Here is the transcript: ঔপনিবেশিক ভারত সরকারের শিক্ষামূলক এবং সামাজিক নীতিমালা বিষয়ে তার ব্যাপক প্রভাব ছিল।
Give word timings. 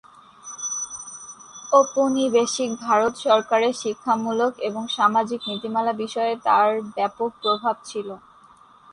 ঔপনিবেশিক 1.71 2.69
ভারত 2.85 3.13
সরকারের 3.25 3.73
শিক্ষামূলক 3.75 4.51
এবং 4.59 4.83
সামাজিক 4.97 5.39
নীতিমালা 5.49 5.93
বিষয়ে 5.93 6.33
তার 6.45 6.69
ব্যাপক 6.95 7.29
প্রভাব 7.41 7.75
ছিল। 7.85 8.07